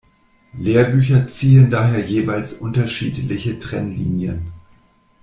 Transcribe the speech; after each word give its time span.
Lehrbücher 0.57 1.27
ziehen 1.27 1.69
daher 1.69 2.03
jeweils 2.03 2.53
unterschiedliche 2.53 3.59
Trennlinien. 3.59 4.51